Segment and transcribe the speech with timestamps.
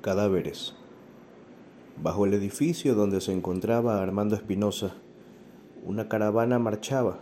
[0.00, 0.74] Cadáveres.
[2.00, 4.94] Bajo el edificio donde se encontraba Armando Espinosa,
[5.84, 7.18] una caravana marchaba.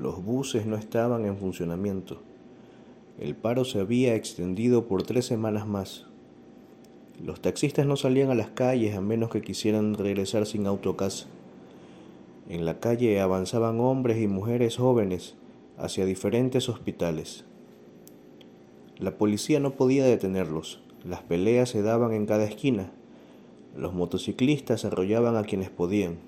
[0.00, 2.22] Los buses no estaban en funcionamiento.
[3.20, 6.06] El paro se había extendido por tres semanas más.
[7.22, 10.96] Los taxistas no salían a las calles a menos que quisieran regresar sin auto a
[10.96, 11.26] casa.
[12.48, 15.34] En la calle avanzaban hombres y mujeres jóvenes
[15.76, 17.44] hacia diferentes hospitales.
[18.96, 20.80] La policía no podía detenerlos.
[21.08, 22.90] Las peleas se daban en cada esquina.
[23.74, 26.18] Los motociclistas arrollaban a quienes podían.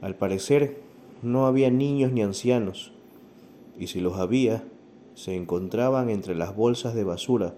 [0.00, 0.78] Al parecer,
[1.20, 2.92] no había niños ni ancianos,
[3.78, 4.64] y si los había,
[5.14, 7.52] se encontraban entre las bolsas de basura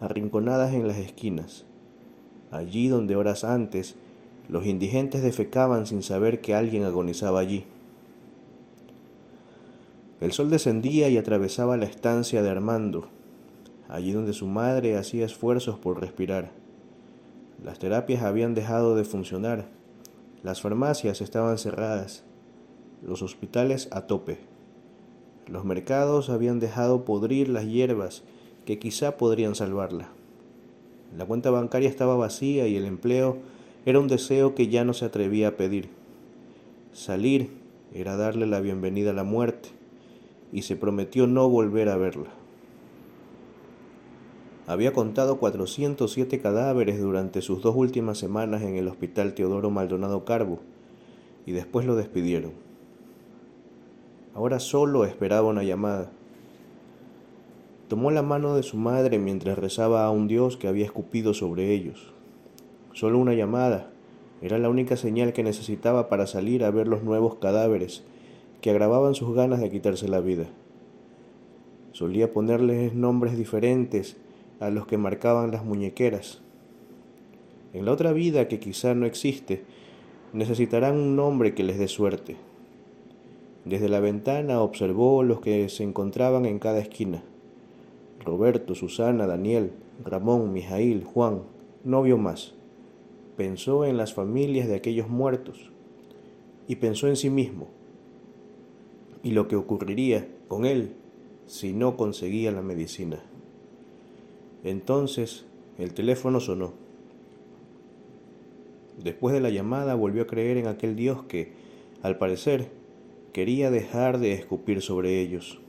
[0.00, 1.64] arrinconadas en las esquinas,
[2.50, 3.94] allí donde horas antes
[4.50, 7.64] los indigentes defecaban sin saber que alguien agonizaba allí.
[10.20, 13.08] El sol descendía y atravesaba la estancia de Armando,
[13.88, 16.50] allí donde su madre hacía esfuerzos por respirar.
[17.64, 19.66] Las terapias habían dejado de funcionar,
[20.44, 22.22] las farmacias estaban cerradas,
[23.04, 24.38] los hospitales a tope.
[25.48, 28.22] Los mercados habían dejado podrir las hierbas
[28.64, 30.10] que quizá podrían salvarla.
[31.16, 33.38] La cuenta bancaria estaba vacía y el empleo
[33.86, 35.88] era un deseo que ya no se atrevía a pedir.
[36.92, 37.50] Salir
[37.94, 39.70] era darle la bienvenida a la muerte
[40.52, 42.37] y se prometió no volver a verla.
[44.68, 50.60] Había contado 407 cadáveres durante sus dos últimas semanas en el hospital Teodoro Maldonado Carbo
[51.46, 52.52] y después lo despidieron.
[54.34, 56.10] Ahora solo esperaba una llamada.
[57.88, 61.72] Tomó la mano de su madre mientras rezaba a un Dios que había escupido sobre
[61.72, 62.12] ellos.
[62.92, 63.90] Solo una llamada
[64.42, 68.04] era la única señal que necesitaba para salir a ver los nuevos cadáveres
[68.60, 70.44] que agravaban sus ganas de quitarse la vida.
[71.92, 74.18] Solía ponerles nombres diferentes
[74.60, 76.40] a los que marcaban las muñequeras.
[77.72, 79.64] En la otra vida que quizá no existe,
[80.32, 82.36] necesitarán un nombre que les dé suerte.
[83.64, 87.22] Desde la ventana observó los que se encontraban en cada esquina.
[88.24, 89.72] Roberto, Susana, Daniel,
[90.04, 91.42] Ramón, Mijail, Juan,
[91.84, 92.54] no vio más.
[93.36, 95.70] Pensó en las familias de aquellos muertos
[96.66, 97.68] y pensó en sí mismo
[99.22, 100.94] y lo que ocurriría con él
[101.46, 103.22] si no conseguía la medicina.
[104.64, 105.46] Entonces
[105.78, 106.72] el teléfono sonó.
[109.02, 111.52] Después de la llamada volvió a creer en aquel Dios que,
[112.02, 112.68] al parecer,
[113.32, 115.60] quería dejar de escupir sobre ellos.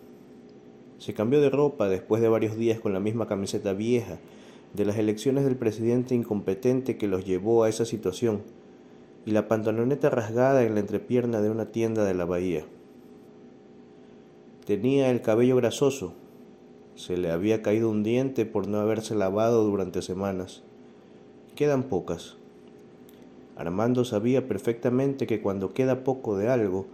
[0.98, 4.20] Se cambió de ropa después de varios días con la misma camiseta vieja
[4.74, 8.42] de las elecciones del presidente incompetente que los llevó a esa situación
[9.26, 12.66] y la pantaloneta rasgada en la entrepierna de una tienda de la bahía.
[14.66, 16.14] Tenía el cabello grasoso,
[17.00, 20.64] se le había caído un diente por no haberse lavado durante semanas.
[21.56, 22.36] Quedan pocas.
[23.56, 26.88] Armando sabía perfectamente que cuando queda poco de algo,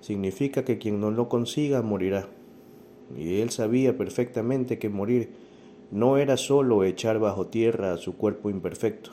[0.00, 2.28] significa que quien no lo consiga morirá.
[3.14, 5.28] Y él sabía perfectamente que morir
[5.90, 9.10] no era solo echar bajo tierra a su cuerpo imperfecto.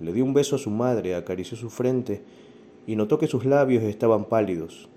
[0.00, 2.22] Le dio un beso a su madre, acarició su frente
[2.88, 4.88] y notó que sus labios estaban pálidos.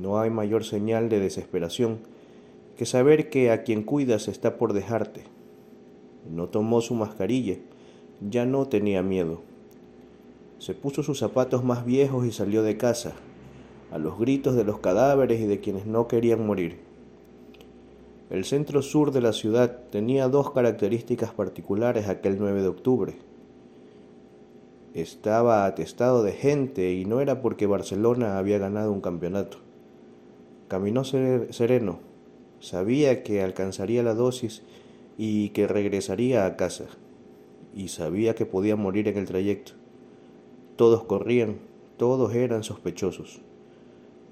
[0.00, 1.98] No hay mayor señal de desesperación
[2.80, 5.24] que saber que a quien cuidas está por dejarte.
[6.30, 7.58] No tomó su mascarilla,
[8.26, 9.42] ya no tenía miedo.
[10.58, 13.12] Se puso sus zapatos más viejos y salió de casa,
[13.90, 16.78] a los gritos de los cadáveres y de quienes no querían morir.
[18.30, 23.14] El centro sur de la ciudad tenía dos características particulares aquel 9 de octubre.
[24.94, 29.58] Estaba atestado de gente y no era porque Barcelona había ganado un campeonato.
[30.68, 32.08] Caminó sereno,
[32.60, 34.62] Sabía que alcanzaría la dosis
[35.16, 36.84] y que regresaría a casa.
[37.74, 39.72] Y sabía que podía morir en el trayecto.
[40.76, 41.56] Todos corrían,
[41.96, 43.40] todos eran sospechosos.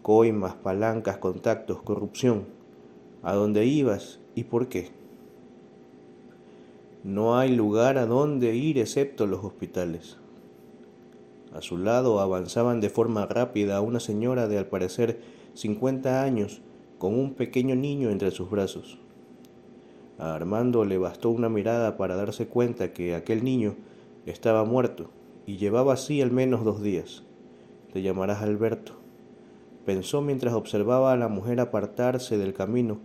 [0.02, 2.44] Coimas, palancas, contactos, corrupción.
[3.22, 4.90] ¿A dónde ibas y por qué?
[7.02, 10.18] No hay lugar a donde ir excepto los hospitales.
[11.54, 15.20] A su lado avanzaban de forma rápida una señora de al parecer
[15.54, 16.60] 50 años
[16.98, 18.98] con un pequeño niño entre sus brazos.
[20.18, 23.76] A Armando le bastó una mirada para darse cuenta que aquel niño
[24.26, 25.10] estaba muerto
[25.46, 27.22] y llevaba así al menos dos días.
[27.92, 28.94] Te llamarás Alberto,
[29.86, 32.98] pensó mientras observaba a la mujer apartarse del camino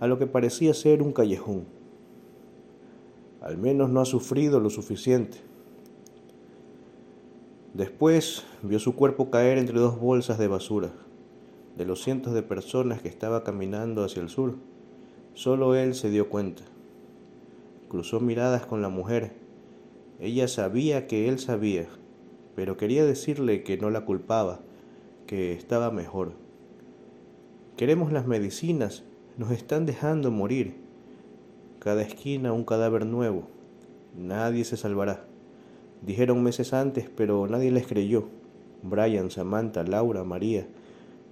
[0.00, 1.64] a lo que parecía ser un callejón.
[3.42, 5.38] Al menos no ha sufrido lo suficiente.
[7.74, 11.05] Después vio su cuerpo caer entre dos bolsas de basura
[11.76, 14.56] de los cientos de personas que estaba caminando hacia el sur.
[15.34, 16.62] Solo él se dio cuenta.
[17.88, 19.32] cruzó miradas con la mujer.
[20.18, 21.86] Ella sabía que él sabía,
[22.54, 24.60] pero quería decirle que no la culpaba,
[25.26, 26.32] que estaba mejor.
[27.76, 29.04] Queremos las medicinas,
[29.36, 30.74] nos están dejando morir.
[31.78, 33.46] Cada esquina un cadáver nuevo.
[34.16, 35.24] Nadie se salvará.
[36.00, 38.28] Dijeron meses antes, pero nadie les creyó.
[38.82, 40.66] Brian, Samantha, Laura, María,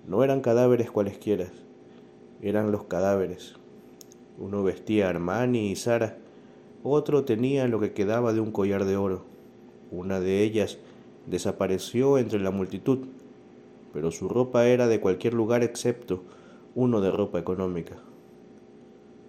[0.06, 1.46] no eran cadáveres cualesquiera,
[2.42, 3.54] eran los cadáveres.
[4.38, 6.18] Uno vestía Armani y Sara,
[6.82, 9.24] otro tenía lo que quedaba de un collar de oro.
[9.90, 10.78] Una de ellas
[11.26, 13.06] desapareció entre la multitud,
[13.92, 16.22] pero su ropa era de cualquier lugar excepto
[16.74, 17.96] uno de ropa económica.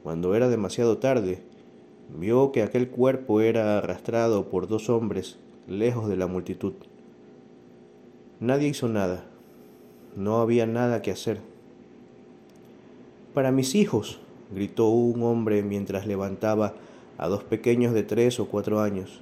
[0.04, 1.39] Cuando era demasiado tarde,
[2.18, 5.38] vio que aquel cuerpo era arrastrado por dos hombres
[5.68, 6.74] lejos de la multitud.
[8.39, 9.25] Nadie hizo nada.
[10.16, 11.42] No había nada que hacer.
[13.34, 14.20] Para mis hijos,
[14.54, 16.74] gritó un hombre mientras levantaba
[17.18, 19.20] a dos pequeños de tres o cuatro años.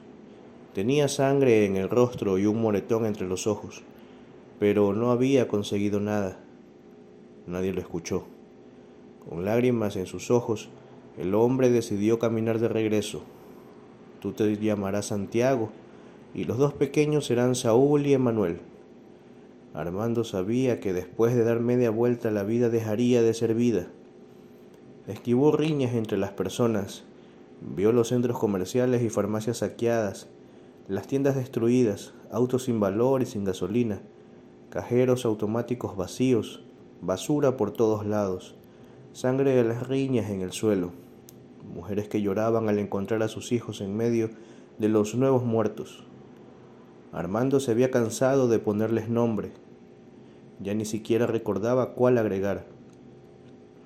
[0.76, 3.82] Tenía sangre en el rostro y un moretón entre los ojos,
[4.60, 6.40] pero no había conseguido nada.
[7.48, 8.26] Nadie lo escuchó.
[9.28, 10.70] Con lágrimas en sus ojos,
[11.18, 13.24] el hombre decidió caminar de regreso.
[14.20, 15.70] Tú te llamarás Santiago,
[16.36, 18.60] y los dos pequeños serán Saúl y Emanuel.
[19.74, 23.88] Armando sabía que después de dar media vuelta la vida dejaría de ser vida.
[25.08, 27.04] Esquivó riñas entre las personas,
[27.76, 30.28] vio los centros comerciales y farmacias saqueadas,
[30.88, 34.02] las tiendas destruidas, autos sin valor y sin gasolina,
[34.70, 36.64] cajeros automáticos vacíos,
[37.02, 38.56] basura por todos lados,
[39.12, 40.92] sangre de las riñas en el suelo,
[41.74, 44.30] mujeres que lloraban al encontrar a sus hijos en medio
[44.78, 46.06] de los nuevos muertos.
[47.12, 49.52] Armando se había cansado de ponerles nombre,
[50.60, 52.66] ya ni siquiera recordaba cuál agregar.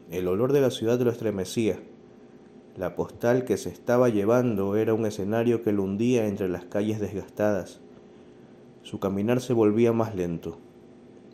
[0.10, 1.80] El olor de la ciudad lo estremecía.
[2.78, 7.00] La postal que se estaba llevando era un escenario que lo hundía entre las calles
[7.00, 7.80] desgastadas.
[8.84, 10.60] Su caminar se volvía más lento.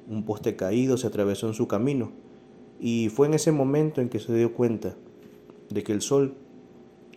[0.09, 2.12] Un poste caído se atravesó en su camino
[2.79, 4.95] y fue en ese momento en que se dio cuenta
[5.69, 6.33] de que el sol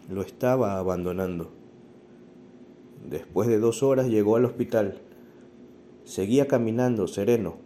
[0.08, 1.50] lo estaba abandonando.
[3.08, 5.00] Después de dos horas llegó al hospital.
[6.04, 7.56] Seguía caminando sereno,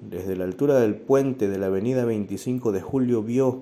[0.00, 3.60] desde la altura del puente de la avenida 25 de Julio vio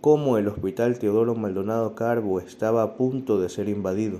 [0.00, 4.18] cómo el hospital Teodoro Maldonado Carbo estaba a punto de ser invadido.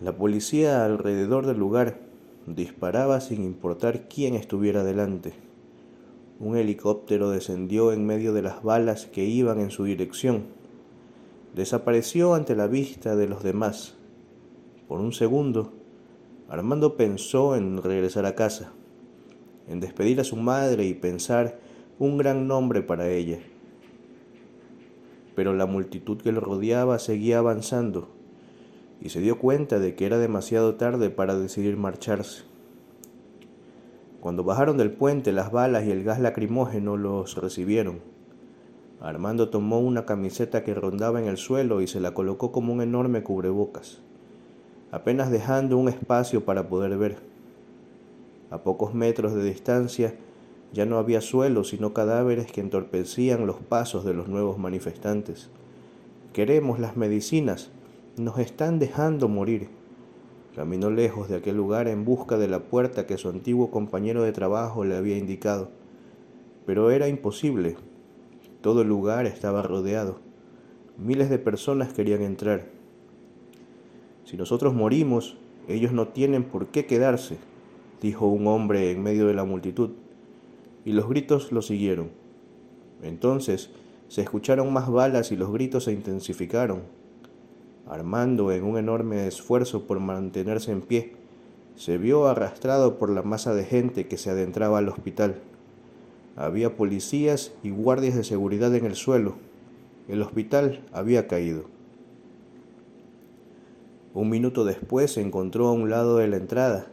[0.00, 2.00] La policía alrededor del lugar
[2.46, 5.34] disparaba sin importar quién estuviera delante.
[6.40, 10.46] Un helicóptero descendió en medio de las balas que iban en su dirección.
[11.54, 13.94] Desapareció ante la vista de los demás.
[14.88, 15.72] Por un segundo,
[16.48, 18.72] Armando pensó en regresar a casa
[19.68, 21.58] en despedir a su madre y pensar
[21.98, 23.38] un gran nombre para ella.
[25.34, 28.08] Pero la multitud que lo rodeaba seguía avanzando
[29.00, 32.44] y se dio cuenta de que era demasiado tarde para decidir marcharse.
[34.20, 38.00] Cuando bajaron del puente, las balas y el gas lacrimógeno los recibieron.
[39.00, 42.82] Armando tomó una camiseta que rondaba en el suelo y se la colocó como un
[42.82, 44.00] enorme cubrebocas,
[44.92, 47.31] apenas dejando un espacio para poder ver.
[48.52, 50.14] A pocos metros de distancia
[50.74, 55.48] ya no había suelo, sino cadáveres que entorpecían los pasos de los nuevos manifestantes.
[56.34, 57.70] Queremos las medicinas,
[58.18, 59.68] nos están dejando morir.
[60.54, 64.32] Caminó lejos de aquel lugar en busca de la puerta que su antiguo compañero de
[64.32, 65.70] trabajo le había indicado,
[66.66, 67.76] pero era imposible.
[68.60, 70.18] Todo el lugar estaba rodeado.
[70.98, 72.66] Miles de personas querían entrar.
[74.24, 75.38] Si nosotros morimos,
[75.68, 77.38] ellos no tienen por qué quedarse,
[78.02, 79.90] dijo un hombre en medio de la multitud,
[80.84, 82.10] y los gritos lo siguieron.
[83.00, 83.70] Entonces
[84.08, 86.80] se escucharon más balas y los gritos se intensificaron.
[87.88, 91.14] Armando, en un enorme esfuerzo por mantenerse en pie,
[91.76, 95.36] se vio arrastrado por la masa de gente que se adentraba al hospital.
[96.36, 99.36] Había policías y guardias de seguridad en el suelo.
[100.08, 101.64] El hospital había caído.
[104.14, 106.86] Un minuto después se encontró a un lado de la entrada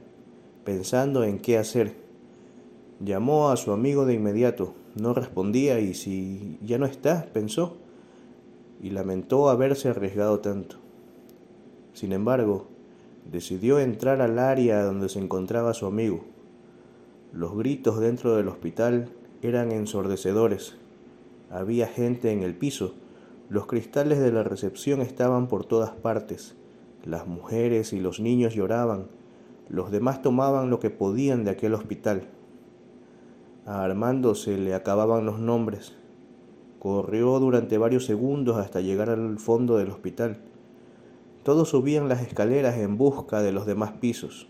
[0.69, 1.95] pensando en qué hacer.
[3.03, 7.77] Llamó a su amigo de inmediato, no respondía y si ya no está, pensó,
[8.79, 10.75] y lamentó haberse arriesgado tanto.
[11.93, 12.67] Sin embargo,
[13.31, 16.23] decidió entrar al área donde se encontraba su amigo.
[17.33, 19.09] Los gritos dentro del hospital
[19.41, 20.75] eran ensordecedores.
[21.49, 22.93] Había gente en el piso.
[23.49, 26.53] Los cristales de la recepción estaban por todas partes.
[27.03, 29.07] Las mujeres y los niños lloraban
[29.69, 32.23] los demás tomaban lo que podían de aquel hospital.
[33.65, 35.95] A Armando se le acababan los nombres.
[36.79, 40.37] Corrió durante varios segundos hasta llegar al fondo del hospital.
[41.43, 44.47] Todos subían las escaleras en busca de los demás pisos.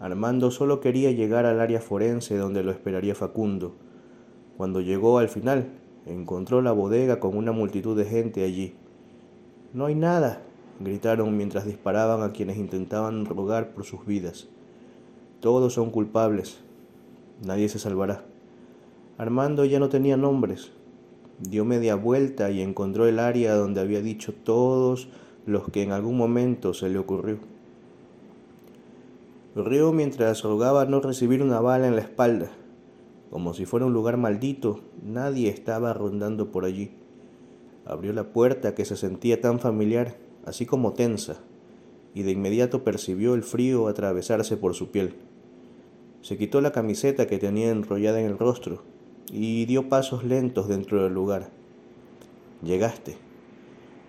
[0.00, 3.74] Armando solo quería llegar al área forense donde lo esperaría Facundo.
[4.56, 5.68] Cuando llegó al final,
[6.06, 8.74] encontró la bodega con una multitud de gente allí.
[9.72, 10.42] No hay nada,
[10.80, 14.48] gritaron mientras disparaban a quienes intentaban rogar por sus vidas.
[15.40, 16.58] Todos son culpables.
[17.44, 18.24] Nadie se salvará.
[19.18, 20.72] Armando ya no tenía nombres.
[21.38, 25.08] Dio media vuelta y encontró el área donde había dicho todos
[25.46, 27.38] los que en algún momento se le ocurrió.
[29.54, 32.50] Rió mientras rogaba no recibir una bala en la espalda.
[33.30, 36.90] Como si fuera un lugar maldito, nadie estaba rondando por allí.
[37.86, 41.40] Abrió la puerta que se sentía tan familiar, así como tensa,
[42.14, 45.14] y de inmediato percibió el frío atravesarse por su piel.
[46.22, 48.82] Se quitó la camiseta que tenía enrollada en el rostro
[49.30, 51.50] y dio pasos lentos dentro del lugar.
[52.62, 53.18] Llegaste.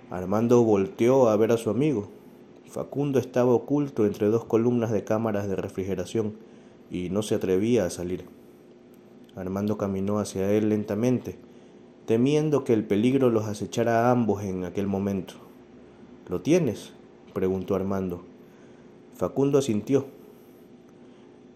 [0.09, 2.07] Armando volteó a ver a su amigo.
[2.65, 6.33] Facundo estaba oculto entre dos columnas de cámaras de refrigeración
[6.89, 8.25] y no se atrevía a salir.
[9.35, 11.37] Armando caminó hacia él lentamente,
[12.05, 15.46] temiendo que el peligro los acechara a ambos en aquel momento.
[16.29, 16.91] ¿Lo tienes?
[17.33, 18.23] preguntó Armando.
[19.15, 20.05] Facundo asintió.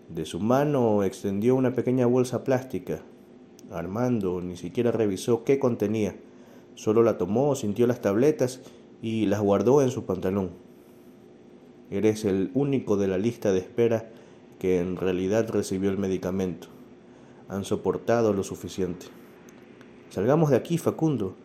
[0.07, 3.01] De su mano extendió una pequeña bolsa plástica.
[3.69, 6.15] Armando ni siquiera revisó qué contenía,
[6.75, 8.61] solo la tomó, sintió las tabletas
[9.01, 10.51] y las guardó en su pantalón.
[11.89, 14.09] Eres el único de la lista de espera
[14.59, 16.67] que en realidad recibió el medicamento.
[17.49, 19.07] Han soportado lo suficiente.
[20.09, 21.35] Salgamos de aquí, Facundo.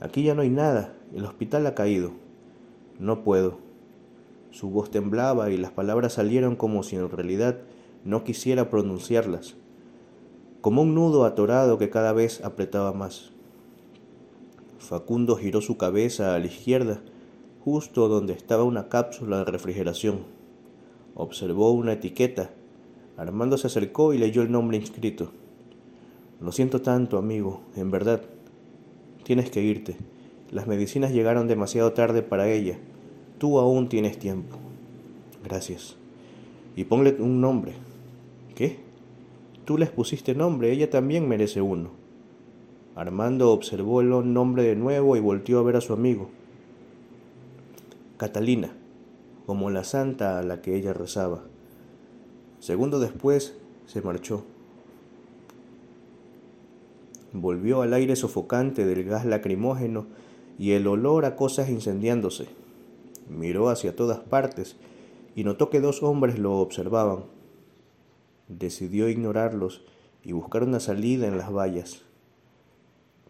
[0.00, 0.94] Aquí ya no hay nada.
[1.14, 2.23] El hospital ha caído.
[2.98, 3.58] No puedo.
[4.50, 7.58] Su voz temblaba y las palabras salieron como si en realidad
[8.04, 9.56] no quisiera pronunciarlas,
[10.60, 13.32] como un nudo atorado que cada vez apretaba más.
[14.78, 17.00] Facundo giró su cabeza a la izquierda
[17.64, 20.18] justo donde estaba una cápsula de refrigeración.
[21.14, 22.50] Observó una etiqueta.
[23.16, 25.30] Armando se acercó y leyó el nombre inscrito.
[26.42, 28.20] Lo siento tanto, amigo, en verdad.
[29.22, 29.96] Tienes que irte.
[30.54, 32.78] Las medicinas llegaron demasiado tarde para ella.
[33.38, 34.56] Tú aún tienes tiempo.
[35.42, 35.96] Gracias.
[36.76, 37.72] Y ponle un nombre.
[38.54, 38.78] ¿Qué?
[39.64, 41.90] Tú les pusiste nombre, ella también merece uno.
[42.94, 46.30] Armando observó el nombre de nuevo y volteó a ver a su amigo.
[48.16, 48.76] Catalina,
[49.46, 51.42] como la santa a la que ella rezaba.
[52.60, 53.56] Segundo después
[53.86, 54.44] se marchó.
[57.32, 60.06] Volvió al aire sofocante del gas lacrimógeno
[60.58, 62.46] y el olor a cosas incendiándose.
[63.28, 64.76] Miró hacia todas partes
[65.34, 67.24] y notó que dos hombres lo observaban.
[68.48, 69.82] Decidió ignorarlos
[70.22, 72.02] y buscar una salida en las vallas.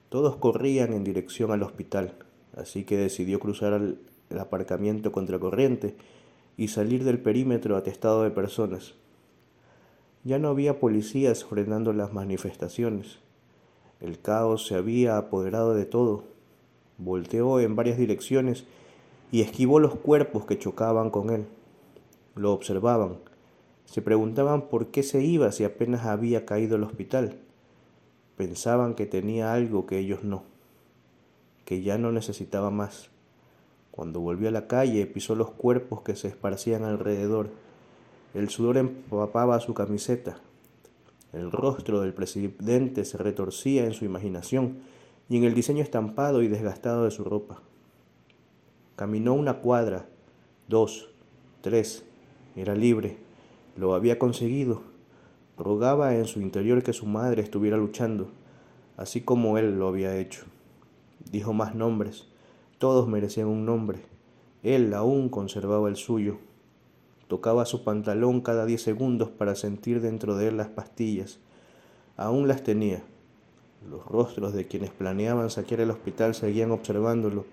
[0.09, 2.15] Todos corrían en dirección al hospital,
[2.57, 3.99] así que decidió cruzar al,
[4.31, 5.97] el aparcamiento contracorriente
[6.57, 8.95] y salir del perímetro atestado de personas.
[10.25, 13.19] Ya no había policías frenando las manifestaciones.
[14.01, 16.25] El caos se había apoderado de todo.
[16.99, 18.65] Volteó en varias direcciones
[19.33, 21.47] y esquivó los cuerpos que chocaban con él.
[22.37, 23.19] Lo observaban.
[23.85, 27.37] Se preguntaban por qué se iba si apenas había caído el hospital.
[28.37, 30.45] Pensaban que tenía algo que ellos no,
[31.65, 33.11] que ya no necesitaba más.
[33.91, 37.51] Cuando volvió a la calle, pisó los cuerpos que se esparcían alrededor.
[38.35, 40.39] El sudor empapaba su camiseta.
[41.33, 44.79] El rostro del presidente se retorcía en su imaginación
[45.29, 47.63] y en el diseño estampado y desgastado de su ropa.
[48.97, 50.07] Caminó una cuadra,
[50.69, 51.11] dos,
[51.61, 52.05] tres.
[52.57, 53.17] Era libre.
[53.77, 54.83] Lo había conseguido.
[55.59, 58.29] Rogaba en su interior que su madre estuviera luchando,
[58.97, 60.45] así como él lo había hecho.
[61.31, 62.29] Dijo más nombres
[62.85, 64.01] todos merecían un nombre.
[64.63, 66.37] Él aún conservaba el suyo.
[67.29, 71.39] Tocaba su pantalón cada diez segundos para sentir dentro de él las pastillas.
[72.19, 73.03] Aún las tenía.
[73.91, 77.45] Los rostros de quienes planeaban saquear el hospital seguían observándolo,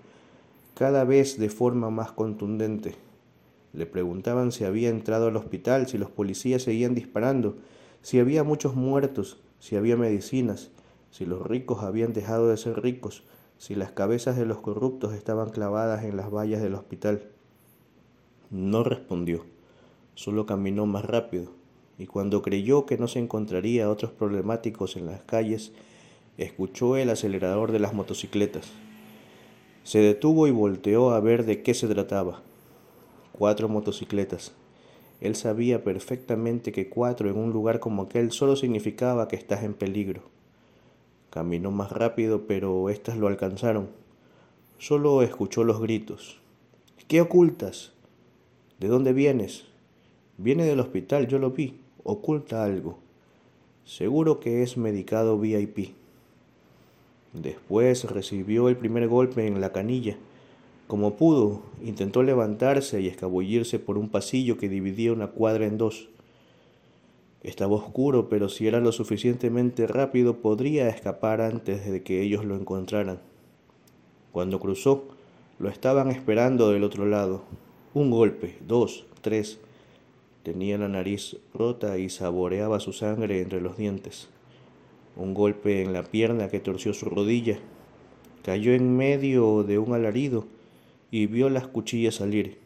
[0.74, 2.94] cada vez de forma más contundente.
[3.72, 7.56] Le preguntaban si había entrado al hospital, si los policías seguían disparando,
[8.00, 10.70] si había muchos muertos, si había medicinas,
[11.10, 13.22] si los ricos habían dejado de ser ricos,
[13.58, 17.28] si las cabezas de los corruptos estaban clavadas en las vallas del hospital.
[18.50, 19.44] No respondió,
[20.14, 21.52] solo caminó más rápido,
[21.96, 25.72] y cuando creyó que no se encontraría otros problemáticos en las calles,
[26.38, 28.70] escuchó el acelerador de las motocicletas.
[29.84, 32.42] Se detuvo y volteó a ver de qué se trataba.
[33.32, 34.52] Cuatro motocicletas.
[35.20, 39.74] Él sabía perfectamente que cuatro en un lugar como aquel solo significaba que estás en
[39.74, 40.22] peligro.
[41.30, 43.88] Caminó más rápido, pero éstas lo alcanzaron.
[44.78, 46.40] Solo escuchó los gritos.
[47.08, 47.92] ¿Qué ocultas?
[48.80, 49.64] ¿De dónde vienes?
[50.38, 51.80] Viene del hospital, yo lo vi.
[52.04, 52.98] Oculta algo.
[53.84, 56.01] Seguro que es medicado VIP.
[57.32, 60.18] Después recibió el primer golpe en la canilla.
[60.86, 66.08] Como pudo, intentó levantarse y escabullirse por un pasillo que dividía una cuadra en dos.
[67.42, 72.54] Estaba oscuro, pero si era lo suficientemente rápido podría escapar antes de que ellos lo
[72.54, 73.20] encontraran.
[74.30, 75.04] Cuando cruzó,
[75.58, 77.44] lo estaban esperando del otro lado.
[77.94, 79.58] Un golpe, dos, tres.
[80.42, 84.28] Tenía la nariz rota y saboreaba su sangre entre los dientes
[85.16, 87.58] un golpe en la pierna que torció su rodilla.
[88.44, 90.46] Cayó en medio de un alarido
[91.10, 92.58] y vio las cuchillas salir.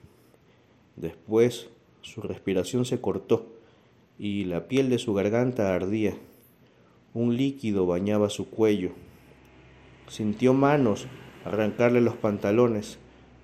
[0.96, 1.68] Después
[2.02, 3.46] su respiración se cortó
[4.18, 6.14] y la piel de su garganta ardía.
[7.12, 8.90] Un líquido bañaba su cuello.
[10.08, 11.06] Sintió manos
[11.44, 12.98] arrancarle los pantalones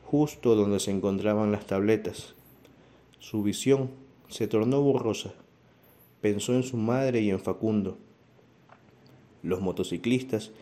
[0.04, 2.34] justo donde se encontraban las tabletas.
[3.18, 3.90] Su visión
[4.28, 5.32] se tornó borrosa.
[6.20, 7.98] Pensó en su madre y en Facundo.
[9.42, 10.52] Los motociclistas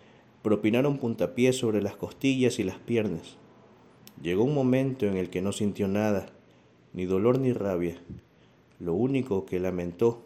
[0.43, 3.37] propinaron puntapiés sobre las costillas y las piernas.
[4.23, 6.27] Llegó un momento en el que no sintió nada,
[6.93, 7.97] ni dolor ni rabia.
[8.79, 10.23] Lo único que lamentó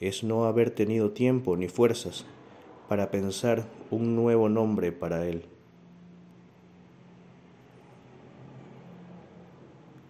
[0.00, 2.24] es no haber tenido tiempo ni fuerzas
[2.88, 5.44] para pensar un nuevo nombre para él.